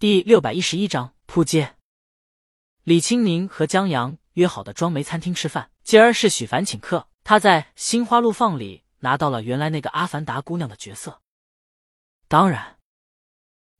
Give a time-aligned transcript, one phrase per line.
[0.00, 1.76] 第六百一十一章扑街。
[2.84, 7.06] 李青宁和江阳约好的庄梅餐厅吃饭，今儿是许凡请客。
[7.22, 11.20] 他在《心花怒放》里拿到了原来那个阿凡达姑娘的角色，
[12.28, 12.78] 当然，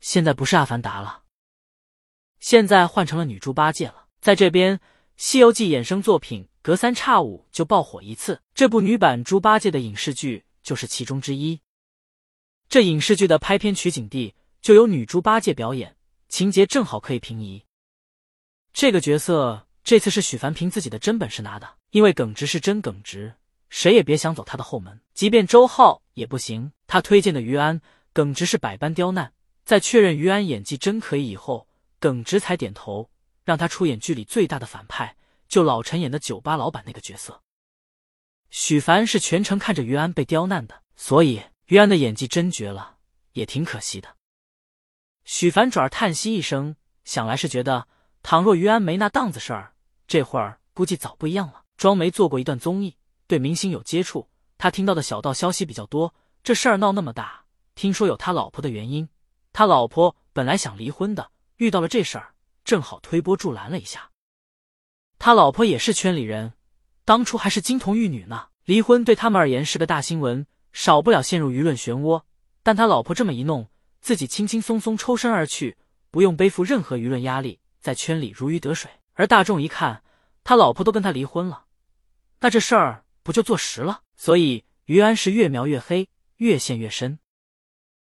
[0.00, 1.22] 现在不是阿凡达了，
[2.40, 4.08] 现在换成了女猪八戒了。
[4.20, 4.76] 在这边，
[5.16, 11.62] 《西游记》衍生作品隔三差五就爆火一次，这部女版猪八戒的影视剧就是其中之一。
[12.68, 15.96] 这影视剧的拍片取景地就由女猪八戒表演，
[16.32, 17.62] 情节正好可以平移。
[18.72, 23.34] 这个角色这次是许凡凭自己的真本事拿的，因为耿直是真耿直，
[23.68, 24.98] 谁也别想走他的后门。
[25.12, 26.72] 即便周浩也不行。
[26.86, 27.82] 他推荐的于安，
[28.14, 29.34] 耿直是百般刁难，
[29.66, 31.68] 在确认于安演技真可以以后，
[32.00, 33.10] 耿直才点头
[33.44, 35.14] 让他出演剧里最大的反派，
[35.48, 37.42] 就老陈演的酒吧老板那个角色。
[38.48, 42.96] 许凡是全程看着于安被刁难的，所以于安的演技真绝了，
[43.34, 44.16] 也挺可惜的。
[45.24, 47.88] 许凡转而叹息一声，想来是觉得。
[48.24, 49.74] 倘若于安没那档子事儿，
[50.06, 51.64] 这会儿估计早不一样了。
[51.76, 52.96] 庄梅做过一段综艺，
[53.26, 56.14] 对明星有接触，他听到的小道消息比较多。
[56.44, 59.08] 这事儿闹那么大，听说有他老婆的原因。
[59.52, 64.10] 他老婆本来想离婚的，遇到了这事儿，正好推波助澜了一下。
[65.18, 66.52] 他老婆也是圈里人，
[67.04, 68.46] 当初还是金童玉女呢。
[68.64, 72.22] 离婚对他们而言是个大新闻，少不了陷入舆论漩涡。
[72.62, 73.68] 但他老婆这么一弄，
[74.02, 75.78] 自己轻轻松松抽身而去，
[76.10, 77.60] 不用背负任何舆论压力。
[77.80, 80.04] 在圈里如鱼得水，而大众一看
[80.44, 81.66] 他老婆都跟他离婚了，
[82.38, 84.02] 那这事儿不就坐实了？
[84.14, 87.18] 所以于安是越描越黑，越陷越深。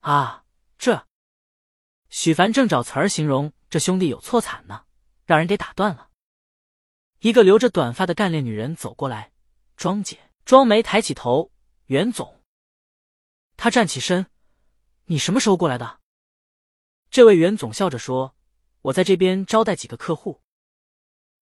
[0.00, 0.44] 啊，
[0.76, 1.06] 这
[2.08, 4.84] 许凡正找词儿形容这兄弟有错惨呢，
[5.24, 6.10] 让人给打断了。
[7.20, 9.32] 一个留着短发的干练女人走过来，
[9.76, 10.18] 庄姐。
[10.44, 11.50] 庄梅抬起头，
[11.86, 12.42] 袁总。
[13.56, 14.26] 他站起身，
[15.06, 16.00] 你什么时候过来的？
[17.10, 18.34] 这位袁总笑着说。
[18.84, 20.42] 我在这边招待几个客户，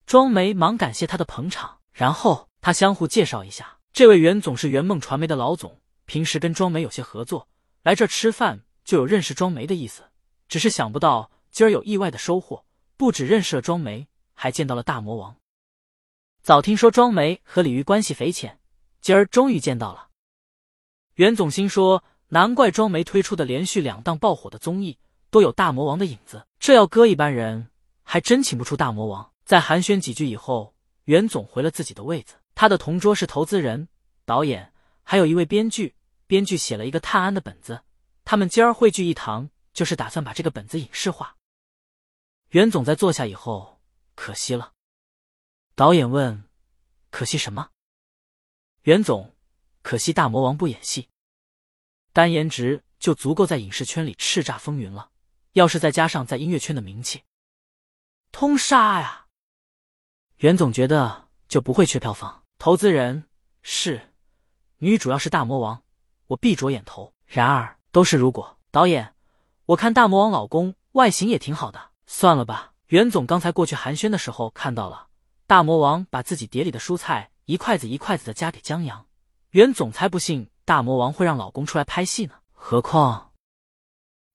[0.07, 7.49] 庄梅忙感谢他的捧场，然后他相互介绍一下，这位袁总是圆梦传媒的老总，平时跟庄梅有些合作，
[7.83, 10.05] 来这吃饭就有认识庄梅的意思。
[10.47, 12.65] 只是想不到今儿有意外的收获，
[12.97, 15.37] 不止认识了庄梅，还见到了大魔王。
[16.45, 18.61] 早听说庄梅和李玉关系匪浅，
[19.01, 20.11] 今儿终于见到了。
[21.15, 24.99] 袁总心说，难怪庄梅推出的连续两档爆火的综艺。
[25.29, 27.71] 都有大魔王的影子，这要搁一般人，
[28.03, 29.33] 还真请不出大魔王。
[29.45, 32.35] 在寒暄几句以后，袁总回了自己的位子。
[32.55, 33.89] 他的同桌是投资人、
[34.27, 34.73] 导演，
[35.03, 35.95] 还有一位编剧。
[36.27, 37.83] 编剧写了一个探案的本子，
[38.25, 41.37] 他们今儿汇聚一堂，就是打算把这个本子影视化。
[42.51, 43.81] 袁总在坐下以后，
[44.15, 44.73] 可惜了。
[45.75, 46.45] 导演问
[47.11, 47.71] ：“可惜什么？”
[48.85, 49.35] 袁总
[49.81, 51.09] ：“可惜大魔王不演戏，
[52.13, 55.11] 单颜值就足够在影视圈里叱咤风云了。”
[55.53, 57.25] 要是再加上在音乐圈的名气，
[58.31, 59.27] 通杀呀！
[60.39, 62.45] 袁总觉得就不会缺票房。
[62.59, 63.25] 投资人
[63.61, 64.15] 是
[64.79, 65.83] 女主，要是大魔王，
[66.29, 67.13] 我闭着眼投。
[67.27, 68.59] 然而都是如果。
[68.71, 69.15] 导演，
[69.67, 72.73] 我看大魔王老公外形也挺好的，算了吧。
[72.87, 75.09] 袁总刚才过去寒暄的时候看到了
[75.47, 79.07] 大魔王把自己碟里的蔬菜一筷子一筷子的夹给江阳，
[79.51, 82.35] 袁总才不信大魔王会让老公出来拍戏呢。
[82.53, 83.33] 何况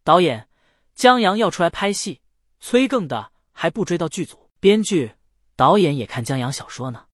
[0.03, 0.47] 导演。
[0.95, 2.21] 江阳要出来拍戏，
[2.59, 5.13] 催更的还不追到剧组，编剧、
[5.55, 7.05] 导演也看江阳小说呢。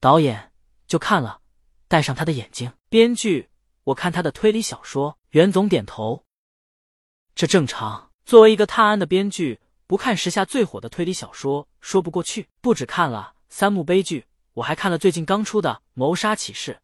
[0.00, 0.50] 导演
[0.86, 1.42] 就看了，
[1.88, 2.72] 戴上他的眼睛。
[2.88, 3.50] 编剧，
[3.84, 5.18] 我看他的推理小说。
[5.32, 6.24] 袁总点头，
[7.34, 8.10] 这正常。
[8.24, 12.48] 作为一个探案的编剧，不看时下最火的推理小说说不过去。
[12.62, 16.80] 不止看了三幕悲剧，我还看了最近刚出的《谋杀启示》。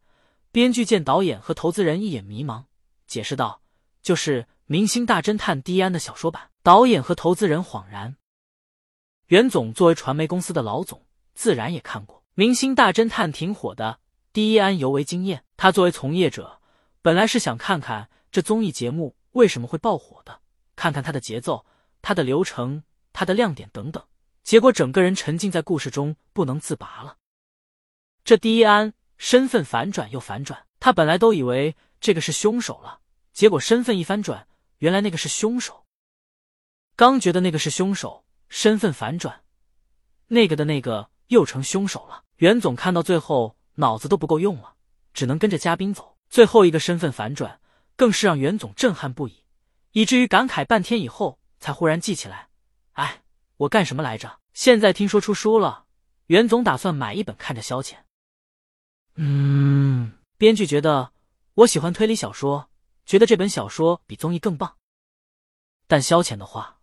[0.51, 2.65] 编剧见导演和投资人一眼迷茫，
[3.05, 3.61] 解释道
[4.03, 8.17] ：“就是。”《明星大侦探》第一安的小说版，导演和投资人恍然。
[9.27, 14.01] 袁总作为传媒公司的老总，自然也看过《明星大侦探》，挺火的。
[14.33, 15.45] 第一安尤为惊艳。
[15.55, 16.59] 他作为从业者，
[17.01, 20.41] 本来是想看看这综艺节目为什么会爆火的，
[20.75, 21.65] 看看它的节奏、
[22.01, 24.03] 它的流程、它的亮点等等。
[24.43, 27.15] 结果整个人沉浸在故事中不能自拔了。
[28.25, 32.99] 这第一安身份反转又反转，他本来都以为这个是凶手了，
[33.33, 34.47] 结果身份一翻转。
[34.79, 35.85] 原来那个是凶手，
[36.95, 39.41] 刚觉得那个是凶手，身份反转，
[40.27, 42.23] 那个的那个又成凶手了。
[42.35, 44.75] 袁总看到最后脑子都不够用了，
[45.15, 46.15] 只能跟着嘉宾走。
[46.29, 47.59] 最后一个身份反转，
[47.95, 49.43] 更是让袁总震撼不已，
[49.93, 52.49] 以至于感慨半天以后才忽然记起来：
[52.91, 53.23] 哎，
[53.57, 54.39] 我干什么来着？
[54.53, 55.85] 现在听说出书了，
[56.27, 57.95] 袁总打算买一本看着消遣。
[59.17, 61.11] 嗯，编剧觉得
[61.53, 62.69] 我喜欢推理小说。
[63.05, 64.75] 觉得这本小说比综艺更棒，
[65.87, 66.79] 但消遣的话，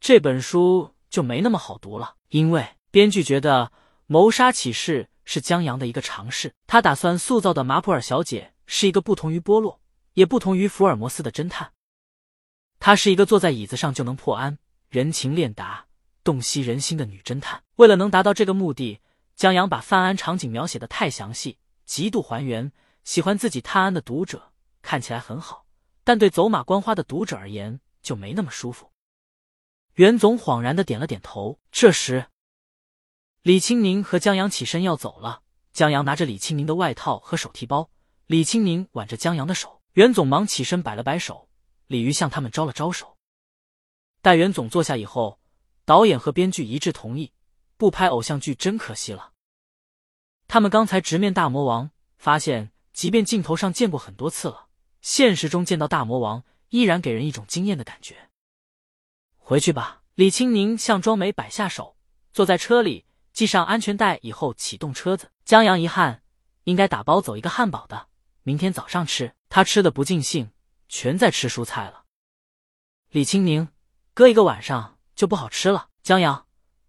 [0.00, 3.70] 这本书就没那么好读了，因为编剧觉得
[4.06, 9.78] 谋杀启事是江阳的一个尝试，他打算塑造的马普尔小姐是一个不同于波洛，
[10.14, 11.70] 也不同于福尔摩斯的侦探。
[12.80, 14.58] 她是一个坐在椅子上就能破案、
[14.88, 15.86] 人情练达、
[16.24, 17.62] 洞悉人心的女侦探。
[17.76, 18.98] 为了能达到这个目的，
[19.42, 22.70] 江阳把犯案场景描写的太详细，极度还原。
[23.02, 24.52] 喜欢自己探案的读者
[24.82, 25.66] 看起来很好，
[26.04, 28.92] 但对走马观花的读者而言就没那么舒服。
[29.94, 31.58] 袁总恍然的点了点头。
[31.72, 32.26] 这时，
[33.42, 35.42] 李青宁和江阳起身要走了。
[35.72, 37.90] 江阳拿着李青宁的外套和手提包，
[38.26, 39.82] 李青宁挽着江阳的手。
[39.94, 41.48] 袁总忙起身摆了摆手，
[41.88, 43.18] 李鱼向他们招了招手。
[44.20, 45.40] 待袁总坐下以后，
[45.84, 47.32] 导演和编剧一致同意，
[47.76, 49.31] 不拍偶像剧真可惜了。
[50.52, 51.88] 他们刚才直面大魔王，
[52.18, 52.72] 发现。
[52.92, 54.66] 即便镜头上见过很多次了，
[55.00, 58.28] 现实中见到大魔王依然给人一种惊艳的感觉。
[59.38, 60.02] 回去吧。
[60.14, 61.96] 李青宁向庄梅摆下手，
[62.34, 65.30] 坐在车里，系上安全带以后启动车子。
[65.46, 66.22] 江阳一汗，
[66.64, 68.08] 应该打包走一个汉堡的，
[68.42, 69.34] 明天早上吃。
[69.48, 70.50] 他吃的不尽兴，
[70.86, 72.04] 全在吃蔬菜了。
[73.08, 73.68] 李青宁，
[74.12, 75.88] 搁一个晚上就不好吃了。
[76.02, 76.46] 江阳，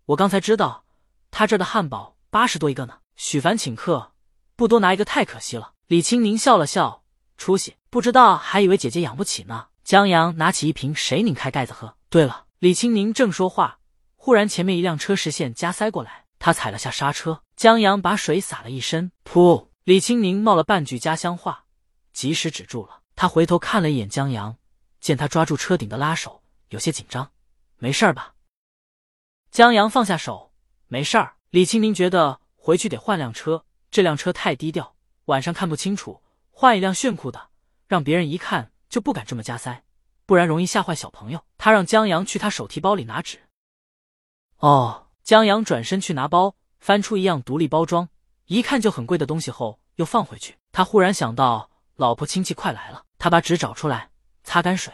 [0.08, 0.84] 我刚才知道
[1.32, 3.00] 他这儿的汉堡八十多一个呢。
[3.16, 4.14] 许凡请客，
[4.56, 5.74] 不多拿一个太可惜了。
[5.88, 7.04] 李青宁笑了笑，
[7.38, 9.68] 出息，不知道还以为姐姐养不起呢。
[9.84, 11.96] 江阳拿起一瓶水，拧开盖子喝。
[12.10, 13.80] 对了，李青宁正说话，
[14.16, 17.42] 忽然前面一辆车实线加塞过来，他踩了下刹车。
[17.56, 19.68] 江阳把水洒了一身，噗！
[19.84, 21.66] 李青宁冒了半句家乡话，
[22.14, 23.02] 及时止住了。
[23.16, 24.58] 他回头看了一眼江阳，
[25.00, 27.30] 见他抓住车顶的拉手，有些紧张。
[27.78, 28.34] 没事吧？
[29.52, 30.52] 江阳放下手，
[30.88, 31.36] 没事儿。
[31.50, 34.96] 李青宁觉得回去得换辆车，这辆车太低调。
[35.26, 37.50] 晚上看不清楚，换一辆炫酷的，
[37.88, 39.84] 让别人一看就不敢这么加塞，
[40.26, 41.44] 不然容易吓坏小朋友。
[41.58, 43.38] 他让江阳去他手提包里拿纸。
[44.60, 48.08] 哦，江阳转身去拿包，翻出一样独立包装，
[48.46, 50.56] 一看就很贵的东西后又放回去。
[50.72, 54.10] 他忽然想到，老婆亲戚快来了，他把纸找出来，
[54.46, 54.94] 擦干水。